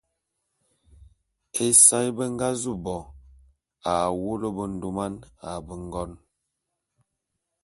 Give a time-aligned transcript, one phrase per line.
[1.65, 2.97] Ésae…be nga zu bo
[3.91, 5.13] a mvolo bendôman
[5.47, 6.11] a bengon.